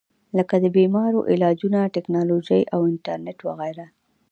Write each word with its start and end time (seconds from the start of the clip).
لکه 0.37 0.55
د 0.63 0.65
بيمارو 0.77 1.19
علاجونه، 1.31 1.79
ټېکنالوجي 1.93 2.61
او 2.73 2.79
انټرنيټ 2.91 3.39
وغېره 3.43 3.87